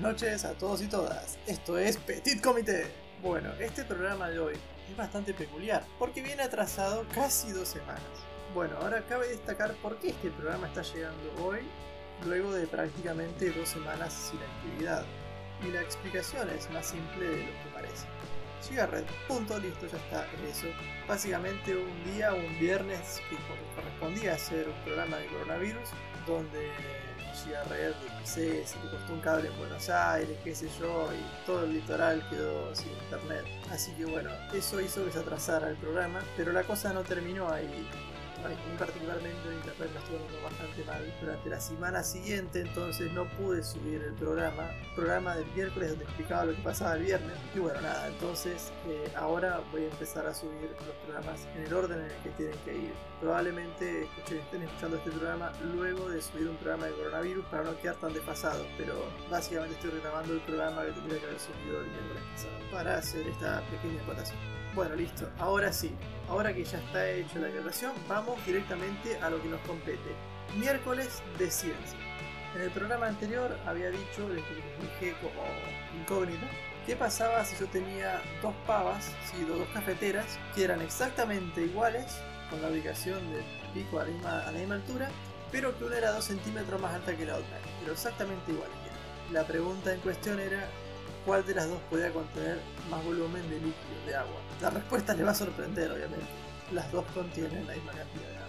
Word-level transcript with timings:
noches 0.00 0.44
a 0.44 0.52
todos 0.52 0.82
y 0.82 0.86
todas. 0.86 1.36
Esto 1.46 1.78
es 1.78 1.96
Petit 1.96 2.40
Comité. 2.40 2.86
Bueno, 3.22 3.50
este 3.58 3.84
programa 3.84 4.28
de 4.28 4.38
hoy 4.38 4.54
es 4.88 4.96
bastante 4.96 5.34
peculiar 5.34 5.84
porque 5.98 6.22
viene 6.22 6.42
atrasado 6.42 7.04
casi 7.12 7.50
dos 7.50 7.68
semanas. 7.68 8.02
Bueno, 8.54 8.76
ahora 8.80 9.04
cabe 9.08 9.28
destacar 9.28 9.74
por 9.82 9.98
qué 9.98 10.10
este 10.10 10.30
programa 10.30 10.68
está 10.68 10.82
llegando 10.82 11.44
hoy, 11.44 11.58
luego 12.24 12.52
de 12.52 12.68
prácticamente 12.68 13.50
dos 13.50 13.68
semanas 13.68 14.12
sin 14.12 14.38
actividad. 14.38 15.04
Y 15.66 15.72
la 15.72 15.80
explicación 15.80 16.48
es 16.50 16.70
más 16.70 16.86
simple 16.86 17.26
de 17.26 17.38
lo 17.38 17.52
que 17.64 17.70
parece. 17.74 18.06
Llega 18.70 18.86
Red, 18.86 19.04
punto, 19.28 19.58
listo, 19.58 19.86
ya 19.86 19.98
está, 19.98 20.26
eso. 20.48 20.66
Básicamente 21.06 21.76
un 21.76 22.12
día, 22.12 22.32
un 22.32 22.58
viernes, 22.58 23.20
que 23.28 23.36
correspondía 23.76 24.32
a 24.32 24.34
hacer 24.36 24.68
un 24.68 24.84
programa 24.84 25.18
de 25.18 25.26
coronavirus, 25.26 25.90
donde 26.26 26.70
llega 27.44 27.62
Red, 27.64 27.92
se 28.24 28.64
le 28.64 28.90
costó 28.90 29.12
un 29.12 29.20
cable 29.20 29.48
en 29.48 29.58
Buenos 29.58 29.88
Aires, 29.90 30.38
qué 30.42 30.54
sé 30.54 30.68
yo, 30.80 31.08
y 31.12 31.46
todo 31.46 31.64
el 31.64 31.74
litoral 31.74 32.26
quedó 32.30 32.74
sin 32.74 32.90
internet. 32.92 33.44
Así 33.70 33.92
que 33.92 34.06
bueno, 34.06 34.30
eso 34.54 34.80
hizo 34.80 35.04
que 35.04 35.12
se 35.12 35.18
atrasara 35.18 35.68
el 35.68 35.76
programa, 35.76 36.20
pero 36.36 36.52
la 36.52 36.62
cosa 36.62 36.92
no 36.92 37.02
terminó 37.02 37.50
ahí 37.50 37.86
y 38.44 38.76
particularmente 38.78 39.48
en 39.48 39.54
internet 39.54 39.90
la 39.94 40.00
estuve 40.00 40.18
dando 40.18 40.42
bastante 40.42 40.84
mal 40.84 41.14
durante 41.20 41.50
la 41.50 41.60
semana 41.60 42.02
siguiente, 42.02 42.60
entonces 42.60 43.12
no 43.12 43.24
pude 43.36 43.62
subir 43.62 44.02
el 44.02 44.12
programa, 44.14 44.70
programa 44.94 45.36
del 45.36 45.46
miércoles 45.54 45.90
donde 45.90 46.04
explicaba 46.04 46.46
lo 46.46 46.54
que 46.54 46.62
pasaba 46.62 46.94
el 46.94 47.04
viernes. 47.04 47.36
Y 47.54 47.58
bueno, 47.58 47.80
nada, 47.80 48.08
entonces 48.08 48.72
eh, 48.86 49.12
ahora 49.16 49.60
voy 49.72 49.84
a 49.84 49.88
empezar 49.88 50.26
a 50.26 50.34
subir 50.34 50.70
los 50.86 50.96
programas 51.04 51.46
en 51.56 51.64
el 51.64 51.74
orden 51.74 51.98
en 52.00 52.10
el 52.10 52.22
que 52.22 52.30
tienen 52.30 52.58
que 52.64 52.74
ir. 52.74 52.92
Probablemente 53.20 54.02
escuchen, 54.02 54.38
estén 54.38 54.62
escuchando 54.62 54.96
este 54.96 55.10
programa 55.10 55.52
luego 55.74 56.08
de 56.10 56.20
subir 56.20 56.48
un 56.48 56.56
programa 56.56 56.86
de 56.86 56.92
coronavirus 56.92 57.44
para 57.46 57.62
no 57.64 57.78
quedar 57.80 57.96
tan 57.96 58.12
desfasado, 58.12 58.66
pero 58.76 58.94
básicamente 59.30 59.74
estoy 59.76 59.90
regrabando 59.90 60.34
el 60.34 60.40
programa 60.40 60.84
que 60.84 60.92
tendría 60.92 61.20
que 61.20 61.26
haber 61.26 61.40
subido 61.40 61.80
el 61.80 61.86
miércoles 61.86 62.22
pasado 62.32 62.70
para 62.70 62.98
hacer 62.98 63.26
esta 63.26 63.62
pequeña 63.70 64.02
acotación. 64.02 64.63
Bueno, 64.74 64.96
listo, 64.96 65.30
ahora 65.38 65.72
sí, 65.72 65.94
ahora 66.28 66.52
que 66.52 66.64
ya 66.64 66.78
está 66.78 67.08
hecha 67.08 67.38
la 67.38 67.46
aclaración, 67.46 67.92
vamos 68.08 68.44
directamente 68.44 69.16
a 69.20 69.30
lo 69.30 69.40
que 69.40 69.48
nos 69.48 69.60
compete. 69.60 70.10
Miércoles 70.58 71.22
de 71.38 71.48
ciencia. 71.48 71.98
En 72.56 72.62
el 72.62 72.70
programa 72.72 73.06
anterior 73.06 73.56
había 73.66 73.90
dicho, 73.90 74.28
les 74.28 74.42
dije 74.80 75.14
como 75.22 75.44
incógnito, 76.00 76.44
qué 76.86 76.96
pasaba 76.96 77.44
si 77.44 77.56
yo 77.56 77.68
tenía 77.68 78.20
dos 78.42 78.52
pavas, 78.66 79.12
sí, 79.30 79.44
dos 79.44 79.64
cafeteras, 79.72 80.40
que 80.56 80.64
eran 80.64 80.82
exactamente 80.82 81.62
iguales, 81.62 82.06
con 82.50 82.60
la 82.60 82.68
ubicación 82.68 83.20
del 83.32 83.44
pico 83.74 84.00
a 84.00 84.04
la 84.04 84.10
misma, 84.10 84.40
a 84.40 84.50
la 84.50 84.58
misma 84.58 84.74
altura, 84.74 85.08
pero 85.52 85.78
que 85.78 85.84
una 85.84 85.98
era 85.98 86.10
2 86.10 86.24
centímetros 86.24 86.80
más 86.80 86.94
alta 86.94 87.16
que 87.16 87.26
la 87.26 87.36
otra, 87.36 87.58
pero 87.80 87.92
exactamente 87.92 88.50
igual. 88.50 88.70
La 89.30 89.44
pregunta 89.44 89.94
en 89.94 90.00
cuestión 90.00 90.40
era 90.40 90.68
cuál 91.24 91.44
de 91.46 91.54
las 91.54 91.68
dos 91.68 91.80
podía 91.90 92.12
contener 92.12 92.58
más 92.90 93.04
volumen 93.04 93.42
de 93.48 93.56
líquido, 93.56 94.06
de 94.06 94.14
agua. 94.14 94.40
La 94.60 94.70
respuesta 94.70 95.14
le 95.14 95.24
va 95.24 95.30
a 95.30 95.34
sorprender, 95.34 95.90
obviamente. 95.90 96.26
Las 96.72 96.90
dos 96.92 97.04
contienen 97.14 97.66
la 97.66 97.74
misma 97.74 97.92
cantidad 97.92 98.28
de 98.28 98.36
agua. 98.36 98.48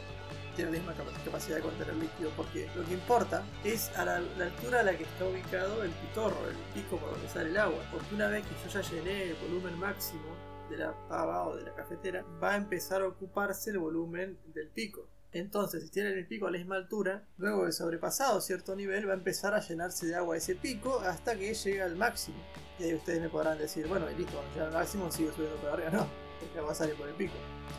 Tienen 0.55 0.73
la 0.73 0.79
misma 0.79 1.05
capacidad 1.25 1.57
de 1.57 1.61
contener 1.61 1.95
líquido, 1.95 2.29
porque 2.37 2.69
lo 2.75 2.85
que 2.85 2.93
importa 2.93 3.43
es 3.63 3.89
a 3.97 4.05
la, 4.05 4.15
altura 4.15 4.79
a 4.81 4.83
la 4.83 4.97
que 4.97 5.03
está 5.03 5.25
ubicado 5.25 5.83
el 5.83 5.91
pitorro, 5.91 6.37
el 6.49 6.55
pico 6.73 6.97
por 6.97 7.11
donde 7.11 7.27
sale 7.27 7.49
el 7.49 7.57
agua. 7.57 7.83
Porque 7.91 8.15
una 8.15 8.27
vez 8.27 8.45
que 8.45 8.69
yo 8.69 8.81
ya 8.81 8.89
llené 8.89 9.23
el 9.31 9.35
volumen 9.35 9.77
máximo 9.77 10.35
de 10.69 10.77
la 10.77 10.93
pava 11.07 11.47
o 11.47 11.55
de 11.55 11.63
la 11.63 11.73
cafetera, 11.75 12.23
va 12.41 12.53
a 12.53 12.55
empezar 12.55 13.01
a 13.01 13.07
ocuparse 13.07 13.71
el 13.71 13.79
volumen 13.79 14.39
del 14.53 14.69
pico. 14.69 15.09
Entonces, 15.35 15.83
si 15.83 15.89
tiene 15.89 16.11
el 16.11 16.25
pico 16.25 16.47
a 16.47 16.51
la 16.51 16.57
misma 16.57 16.77
altura, 16.77 17.25
luego 17.37 17.65
de 17.65 17.73
sobrepasado 17.73 18.39
cierto 18.39 18.73
nivel, 18.73 19.05
va 19.09 19.11
a 19.11 19.17
empezar 19.17 19.53
a 19.53 19.59
llenarse 19.59 20.05
de 20.07 20.15
agua 20.15 20.37
ese 20.37 20.55
pico 20.55 21.01
hasta 21.01 21.35
que 21.35 21.53
llegue 21.53 21.81
al 21.81 21.97
máximo. 21.97 22.37
Y 22.79 22.83
ahí 22.85 22.93
ustedes 22.93 23.19
me 23.19 23.27
podrán 23.27 23.57
decir, 23.57 23.85
bueno, 23.85 24.09
y 24.09 24.15
listo, 24.15 24.31
cuando 24.31 24.53
llega 24.53 24.67
al 24.67 24.73
máximo 24.73 25.11
sigue 25.11 25.33
subiendo 25.33 25.57
por 25.57 25.71
arriba. 25.71 25.89
No, 25.91 26.07
porque 26.39 26.61
va 26.61 26.71
a 26.71 26.75
salir 26.75 26.95
por 26.95 27.09
el 27.09 27.15
pico. 27.15 27.33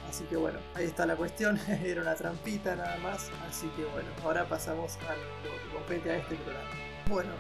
Así 0.07 0.25
que 0.25 0.37
bueno, 0.37 0.59
ahí 0.75 0.85
está 0.85 1.07
la 1.07 1.17
cuestión. 1.17 1.59
Era 1.83 2.03
una 2.03 2.15
trampita 2.15 2.77
nada 2.77 2.99
más. 2.99 3.31
Así 3.49 3.69
que 3.69 3.87
bueno, 3.87 4.09
ahora 4.23 4.47
pasamos 4.47 4.99
a 5.09 5.15
lo 5.17 5.63
que 5.63 5.75
compete 5.75 6.11
a 6.11 6.17
este 6.19 6.35
programa. 6.37 6.71
Bueno, 7.09 7.33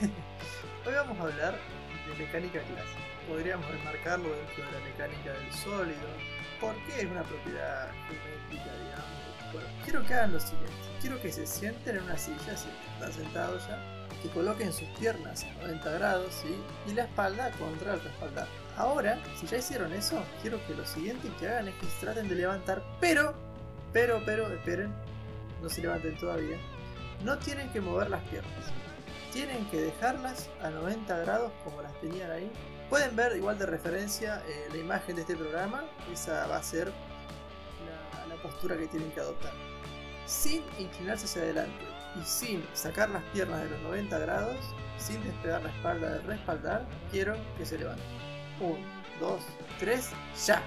hoy 0.86 0.94
vamos 0.94 1.18
a 1.18 1.22
hablar 1.24 1.58
de 2.06 2.24
mecánica 2.24 2.60
clásica. 2.60 3.00
Podríamos 3.28 3.68
remarcarlo 3.68 4.28
dentro 4.28 4.64
de 4.64 4.72
la 4.72 4.78
mecánica 4.84 5.32
del 5.32 5.52
sólido. 5.54 6.08
¿Por 6.60 6.74
qué 6.84 7.00
es 7.00 7.10
una 7.10 7.24
propiedad 7.24 7.90
geométrica, 8.06 8.76
digamos? 8.76 9.30
Bueno, 9.52 9.68
quiero 9.84 10.04
que 10.06 10.14
hagan 10.14 10.32
lo 10.32 10.40
siguiente. 10.40 10.72
Quiero 11.00 11.20
que 11.20 11.32
se 11.32 11.46
sienten 11.46 11.96
en 11.96 12.02
una 12.04 12.18
silla, 12.18 12.56
si 12.56 12.68
están 12.94 13.12
sentados 13.12 13.66
ya, 13.66 13.78
que 14.22 14.28
coloquen 14.28 14.72
sus 14.72 14.88
piernas 14.98 15.44
a 15.44 15.62
90 15.62 15.90
grados 15.92 16.34
¿sí? 16.42 16.54
y 16.86 16.94
la 16.94 17.04
espalda 17.04 17.50
contra 17.52 17.94
el 17.94 18.00
respaldar. 18.00 18.46
Ahora, 18.76 19.18
si 19.38 19.46
ya 19.46 19.58
hicieron 19.58 19.92
eso, 19.92 20.22
quiero 20.42 20.64
que 20.66 20.74
lo 20.74 20.86
siguiente 20.86 21.28
que 21.38 21.48
hagan 21.48 21.68
es 21.68 21.74
que 21.74 21.86
traten 22.00 22.28
de 22.28 22.34
levantar, 22.34 22.82
pero, 23.00 23.34
pero, 23.92 24.22
pero, 24.24 24.46
esperen, 24.48 24.92
no 25.62 25.68
se 25.68 25.82
levanten 25.82 26.16
todavía. 26.18 26.56
No 27.24 27.38
tienen 27.38 27.70
que 27.72 27.80
mover 27.80 28.10
las 28.10 28.22
piernas. 28.28 28.52
Tienen 29.32 29.64
que 29.70 29.80
dejarlas 29.80 30.48
a 30.62 30.70
90 30.70 31.18
grados 31.18 31.52
como 31.64 31.82
las 31.82 31.98
tenían 32.00 32.30
ahí. 32.30 32.50
Pueden 32.88 33.14
ver 33.14 33.36
igual 33.36 33.58
de 33.58 33.66
referencia 33.66 34.42
eh, 34.48 34.68
la 34.72 34.78
imagen 34.78 35.16
de 35.16 35.22
este 35.22 35.36
programa. 35.36 35.84
Esa 36.12 36.46
va 36.46 36.56
a 36.56 36.62
ser 36.62 36.90
postura 38.42 38.76
que 38.76 38.86
tienen 38.86 39.10
que 39.12 39.20
adoptar. 39.20 39.52
Sin 40.26 40.62
inclinarse 40.78 41.26
hacia 41.26 41.42
adelante 41.42 41.84
y 42.20 42.24
sin 42.24 42.64
sacar 42.72 43.10
las 43.10 43.22
piernas 43.32 43.62
de 43.62 43.70
los 43.70 43.80
90 43.82 44.18
grados, 44.18 44.56
sin 44.98 45.22
despegar 45.24 45.62
la 45.62 45.70
espalda 45.70 46.10
del 46.10 46.22
respaldar, 46.24 46.86
quiero 47.10 47.36
que 47.56 47.64
se 47.66 47.78
levanten. 47.78 48.04
1, 48.60 48.78
2, 49.20 49.42
3, 49.78 50.10
ya. 50.46 50.62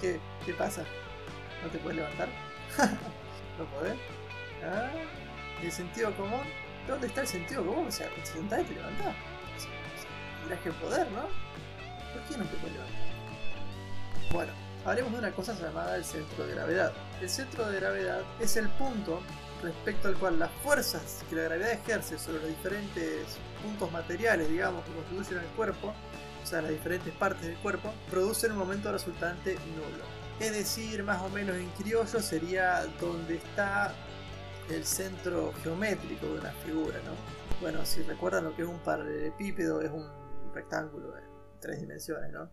¿Qué, 0.00 0.18
¿Qué 0.44 0.54
pasa? 0.54 0.84
¿No 1.62 1.68
te 1.70 1.78
puedes 1.78 1.98
levantar? 1.98 2.28
¿No 3.58 3.64
podés? 3.66 3.98
¿Ah? 4.64 4.90
¿El 5.62 5.70
sentido 5.70 6.14
común? 6.16 6.40
¿Dónde 6.88 7.06
está 7.06 7.20
el 7.20 7.26
sentido 7.26 7.64
común? 7.64 7.88
O 7.88 7.90
sea, 7.90 8.08
te 8.08 8.24
sentás 8.24 8.62
y 8.62 8.64
te 8.64 8.74
levantás. 8.74 9.14
tendrás 10.40 10.60
que 10.60 10.72
poder, 10.72 11.10
¿no? 11.12 11.22
¿Por 11.22 12.22
qué 12.28 12.38
no 12.38 12.44
te 12.44 12.56
puedes 12.56 12.72
levantar? 12.72 13.10
Bueno, 14.32 14.52
hablemos 14.84 15.12
de 15.12 15.18
una 15.18 15.32
cosa 15.32 15.54
llamada 15.54 15.96
el 15.96 16.04
centro 16.04 16.46
de 16.46 16.54
gravedad. 16.54 16.92
El 17.20 17.28
centro 17.28 17.68
de 17.68 17.80
gravedad 17.80 18.22
es 18.40 18.56
el 18.56 18.68
punto 18.70 19.20
respecto 19.62 20.08
al 20.08 20.16
cual 20.16 20.38
las 20.38 20.50
fuerzas 20.62 21.22
que 21.28 21.36
la 21.36 21.42
gravedad 21.42 21.72
ejerce 21.72 22.18
sobre 22.18 22.38
los 22.38 22.48
diferentes 22.48 23.38
puntos 23.62 23.92
materiales, 23.92 24.48
digamos, 24.48 24.84
que 24.84 24.92
constituyen 24.92 25.42
el 25.42 25.50
cuerpo, 25.50 25.92
o 26.42 26.46
sea, 26.46 26.62
las 26.62 26.70
diferentes 26.70 27.12
partes 27.14 27.46
del 27.46 27.58
cuerpo, 27.58 27.92
producen 28.10 28.52
un 28.52 28.58
momento 28.58 28.90
resultante 28.90 29.54
nulo. 29.76 30.04
Es 30.40 30.52
decir, 30.52 31.02
más 31.02 31.20
o 31.20 31.28
menos 31.28 31.56
en 31.56 31.68
criollo 31.70 32.20
sería 32.20 32.86
donde 32.98 33.36
está 33.36 33.92
el 34.70 34.84
centro 34.84 35.52
geométrico 35.62 36.26
de 36.26 36.38
una 36.38 36.52
figura, 36.64 36.98
¿no? 37.04 37.12
Bueno, 37.60 37.84
si 37.84 38.02
recuerdan 38.02 38.44
lo 38.44 38.56
que 38.56 38.62
es 38.62 38.68
un 38.68 38.78
paralelepípedo, 38.78 39.82
es 39.82 39.90
un 39.90 40.08
rectángulo 40.54 41.18
en 41.18 41.24
tres 41.60 41.80
dimensiones, 41.80 42.32
¿no? 42.32 42.50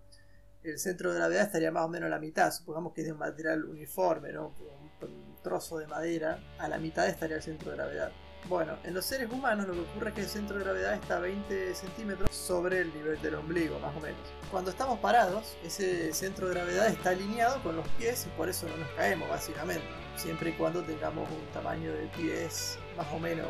El 0.71 0.79
centro 0.79 1.11
de 1.11 1.17
gravedad 1.17 1.43
estaría 1.43 1.71
más 1.71 1.85
o 1.85 1.89
menos 1.89 2.07
a 2.07 2.09
la 2.09 2.19
mitad, 2.19 2.51
supongamos 2.51 2.93
que 2.93 3.01
es 3.01 3.07
de 3.07 3.13
un 3.13 3.19
material 3.19 3.65
uniforme, 3.65 4.31
¿no? 4.31 4.53
un, 5.01 5.37
trozo 5.43 5.77
de 5.77 5.87
madera, 5.87 6.39
a 6.59 6.67
la 6.67 6.77
mitad 6.77 7.07
estaría 7.07 7.37
el 7.37 7.41
centro 7.41 7.71
de 7.71 7.77
gravedad. 7.77 8.11
Bueno, 8.49 8.77
en 8.83 8.93
los 8.93 9.05
seres 9.05 9.31
humanos 9.31 9.67
lo 9.67 9.73
que 9.73 9.79
ocurre 9.81 10.09
es 10.09 10.15
que 10.15 10.21
el 10.21 10.27
centro 10.27 10.57
de 10.57 10.63
gravedad 10.63 10.93
está 10.93 11.17
a 11.17 11.19
20 11.19 11.73
centímetros 11.75 12.35
sobre 12.35 12.81
el 12.81 12.93
nivel 12.93 13.21
del 13.21 13.35
ombligo, 13.35 13.79
más 13.79 13.95
o 13.95 13.99
menos. 13.99 14.19
Cuando 14.51 14.71
estamos 14.71 14.99
parados, 14.99 15.57
ese 15.63 16.13
centro 16.13 16.47
de 16.47 16.55
gravedad 16.55 16.87
está 16.87 17.11
alineado 17.11 17.61
con 17.61 17.75
los 17.75 17.87
pies 17.89 18.25
y 18.25 18.37
por 18.37 18.49
eso 18.49 18.67
no 18.67 18.77
nos 18.77 18.89
caemos, 18.91 19.29
básicamente. 19.29 19.85
Siempre 20.15 20.49
y 20.49 20.53
cuando 20.53 20.81
tengamos 20.83 21.29
un 21.29 21.45
tamaño 21.53 21.91
de 21.91 22.07
pies 22.07 22.77
más 22.97 23.07
o 23.13 23.19
menos 23.19 23.47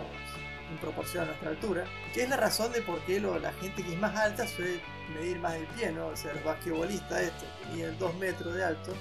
en 0.69 0.77
proporción 0.77 1.23
a 1.23 1.27
nuestra 1.27 1.49
altura, 1.49 1.85
que 2.13 2.23
es 2.23 2.29
la 2.29 2.37
razón 2.37 2.71
de 2.71 2.81
por 2.81 2.99
qué 3.01 3.19
la 3.19 3.53
gente 3.53 3.83
que 3.83 3.93
es 3.93 3.99
más 3.99 4.15
alta 4.15 4.47
suele 4.47 4.81
medir 5.13 5.39
más 5.39 5.53
el 5.55 5.65
pie, 5.67 5.91
¿no? 5.91 6.07
O 6.07 6.15
sea, 6.15 6.33
los 6.33 6.43
basquetbolistas 6.43 7.21
estos 7.21 7.47
que 7.61 7.75
miden 7.75 7.97
2 7.97 8.15
metros 8.15 8.53
de 8.53 8.63
alto, 8.63 8.91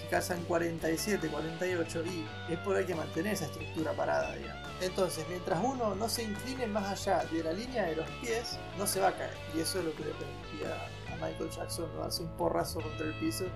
que 0.00 0.08
calzan 0.08 0.42
47, 0.44 1.28
48 1.28 2.04
y 2.06 2.52
es 2.52 2.58
por 2.60 2.76
hay 2.76 2.84
que 2.84 2.94
mantener 2.94 3.34
esa 3.34 3.46
estructura 3.46 3.92
parada, 3.92 4.34
digamos. 4.34 4.66
Entonces, 4.80 5.24
mientras 5.28 5.58
uno 5.62 5.94
no 5.94 6.08
se 6.08 6.24
incline 6.24 6.66
más 6.66 7.06
allá 7.06 7.24
de 7.30 7.42
la 7.42 7.52
línea 7.52 7.84
de 7.86 7.96
los 7.96 8.10
pies, 8.20 8.58
no 8.78 8.86
se 8.86 9.00
va 9.00 9.08
a 9.08 9.16
caer. 9.16 9.34
Y 9.54 9.60
eso 9.60 9.78
es 9.78 9.86
lo 9.86 9.94
que 9.96 10.04
le 10.04 10.10
permitía 10.12 10.74
a 11.12 11.16
Michael 11.16 11.50
Jackson 11.50 11.88
¿no? 11.96 12.04
hacer 12.04 12.26
un 12.26 12.36
porrazo 12.36 12.80
contra 12.80 13.06
el 13.06 13.14
piso 13.14 13.46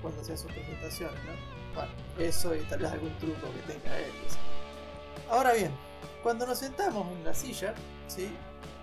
cuando 0.00 0.20
hacía 0.22 0.36
sus 0.36 0.50
presentaciones, 0.50 1.22
¿no? 1.24 1.32
Bueno, 1.74 1.90
eso 2.18 2.54
y 2.54 2.60
tal 2.62 2.80
vez 2.80 2.90
algún 2.90 3.16
truco 3.18 3.46
que 3.52 3.72
tenga 3.72 3.98
él. 3.98 4.12
Ahora 5.30 5.52
bien, 5.52 5.72
cuando 6.22 6.46
nos 6.46 6.58
sentamos 6.58 7.10
en 7.12 7.24
la 7.24 7.34
silla, 7.34 7.74
¿sí? 8.06 8.30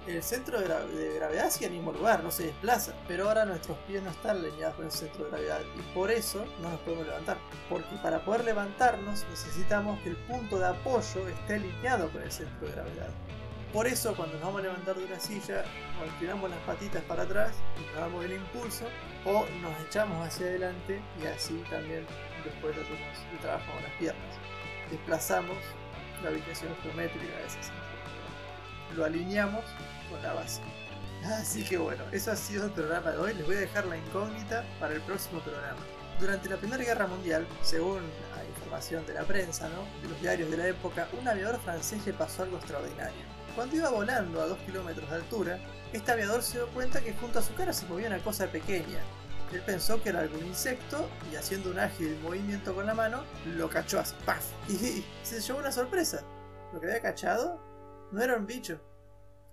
el 0.08 0.24
centro 0.24 0.60
de, 0.60 1.16
gravedad 1.16 1.50
sigue 1.50 1.68
en 1.68 1.74
el 1.74 1.78
mismo 1.80 1.94
lugar, 1.94 2.24
no 2.24 2.32
se 2.32 2.46
desplaza, 2.48 2.94
pero 3.08 3.28
ahora 3.28 3.46
nuestros 3.46 3.78
pies 3.80 4.02
no 4.02 4.10
están 4.10 4.38
alineados 4.38 4.76
con 4.76 4.86
el 4.86 4.92
centro 4.92 5.26
de 5.26 5.32
gravedad 5.32 5.62
y 5.78 5.94
por 5.94 6.10
eso 6.10 6.46
no 6.62 6.70
nos 6.70 6.80
podemos 6.82 7.06
levantar. 7.06 7.38
Porque 7.70 7.96
para 8.02 8.24
poder 8.24 8.44
levantarnos 8.44 9.26
necesitamos 9.30 10.00
que 10.02 10.10
el 10.10 10.16
punto 10.16 10.60
de 10.60 10.68
apoyo 10.68 11.28
esté 11.28 11.56
alineado 11.56 12.10
con 12.12 12.24
el 12.24 12.32
centro 12.32 12.68
de 12.68 12.74
gravedad. 12.74 13.10
Por 13.74 13.86
eso 13.86 14.16
cuando 14.16 14.34
nos 14.36 14.46
vamos 14.46 14.62
a 14.62 14.64
levantar 14.64 14.96
de 14.96 15.06
una 15.06 15.20
silla, 15.20 15.64
o 16.02 16.06
inclinamos 16.06 16.50
las 16.50 16.60
patitas 16.62 17.04
para 17.04 17.24
atrás, 17.24 17.52
nos 17.86 18.02
damos 18.02 18.26
el 18.26 18.34
impulso, 18.34 18.86
o 19.26 19.46
nos 19.62 19.80
echamos 19.88 20.26
hacia 20.26 20.48
adelante 20.48 21.02
y 21.22 21.28
así 21.28 21.64
también 21.70 22.04
después 22.44 22.76
hacemos 22.76 23.20
el 23.32 23.40
trabajo 23.40 23.72
con 23.72 23.84
las 23.84 23.92
piernas. 23.94 24.38
Desplazamos 24.90 25.58
la 26.24 26.32
ubicación 26.32 26.76
geométrica 26.84 27.38
de 27.38 27.46
ese 27.46 27.64
sentido. 27.64 28.96
Lo 28.96 29.06
alineamos 29.06 29.64
con 30.10 30.22
la 30.22 30.34
base. 30.34 30.62
Así 31.26 31.64
que 31.64 31.78
bueno, 31.78 32.04
eso 32.12 32.32
ha 32.32 32.36
sido 32.36 32.66
el 32.66 32.72
programa 32.72 33.12
de 33.12 33.18
hoy. 33.18 33.34
Les 33.34 33.46
voy 33.46 33.56
a 33.56 33.60
dejar 33.60 33.86
la 33.86 33.98
incógnita 33.98 34.64
para 34.80 34.94
el 34.94 35.02
próximo 35.02 35.40
programa. 35.42 35.80
Durante 36.20 36.50
la 36.50 36.58
Primera 36.58 36.84
Guerra 36.84 37.08
Mundial, 37.08 37.48
según 37.62 38.02
la 38.36 38.44
información 38.46 39.06
de 39.06 39.14
la 39.14 39.24
prensa, 39.24 39.70
¿no? 39.70 39.84
de 40.02 40.10
los 40.10 40.22
diarios 40.22 40.52
de 40.52 40.58
la 40.58 40.68
época, 40.68 41.08
un 41.20 41.28
aviador 41.28 41.60
francés 41.62 42.06
le 42.06 42.14
pasó 42.14 42.44
algo 42.44 42.58
extraordinario. 42.58 43.40
Cuando 43.56 43.76
iba 43.76 43.90
volando 43.90 44.42
a 44.42 44.48
2 44.48 44.58
kilómetros 44.60 45.10
de 45.10 45.16
altura, 45.16 45.60
este 45.94 46.12
aviador 46.12 46.44
se 46.44 46.58
dio 46.58 46.68
cuenta 46.70 47.02
que 47.02 47.14
junto 47.14 47.40
a 47.40 47.42
su 47.42 47.54
cara 47.54 47.74
se 47.74 47.86
movía 47.86 48.08
una 48.08 48.20
cosa 48.20 48.48
pequeña. 48.48 49.00
Él 49.52 49.62
pensó 49.66 50.02
que 50.02 50.10
era 50.10 50.20
algún 50.20 50.46
insecto 50.46 51.10
y 51.32 51.36
haciendo 51.36 51.72
un 51.72 51.80
ágil 51.80 52.18
movimiento 52.22 52.76
con 52.76 52.86
la 52.86 52.94
mano, 52.94 53.24
lo 53.46 53.70
cachó 53.70 54.00
así, 54.00 54.16
¡paf! 54.26 54.46
Y 54.70 55.04
se 55.24 55.42
llevó 55.42 55.60
una 55.60 55.72
sorpresa. 55.72 56.24
Lo 56.74 56.80
que 56.80 56.88
había 56.88 57.02
cachado 57.02 57.60
no 58.12 58.22
era 58.22 58.36
un 58.36 58.46
bicho, 58.46 58.80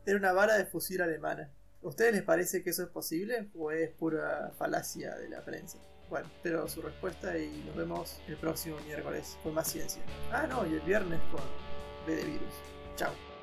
era 0.04 0.18
una 0.18 0.32
vara 0.32 0.56
de 0.56 0.66
fusil 0.66 1.00
alemana. 1.00 1.50
¿A 1.82 1.88
ustedes 1.88 2.14
les 2.14 2.22
parece 2.22 2.62
que 2.62 2.70
eso 2.70 2.82
es 2.82 2.88
posible 2.88 3.48
o 3.54 3.70
es 3.70 3.90
pura 3.90 4.52
falacia 4.58 5.14
de 5.16 5.28
la 5.28 5.44
prensa? 5.44 5.78
Bueno, 6.08 6.28
espero 6.36 6.68
su 6.68 6.82
respuesta 6.82 7.36
y 7.36 7.64
nos 7.66 7.76
vemos 7.76 8.20
el 8.28 8.36
próximo 8.36 8.78
miércoles 8.86 9.36
con 9.42 9.54
más 9.54 9.68
ciencia. 9.68 10.02
Ah, 10.32 10.46
no, 10.46 10.66
y 10.66 10.74
el 10.74 10.80
viernes 10.80 11.20
con 11.30 11.42
B 12.06 12.14
de 12.14 12.24
virus. 12.24 12.54
Chao. 12.96 13.35